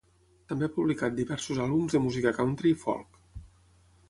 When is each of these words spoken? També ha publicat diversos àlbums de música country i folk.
També 0.53 0.67
ha 0.69 0.73
publicat 0.77 1.17
diversos 1.19 1.61
àlbums 1.67 1.97
de 1.97 2.01
música 2.09 2.35
country 2.39 2.73
i 2.79 2.81
folk. 2.87 3.23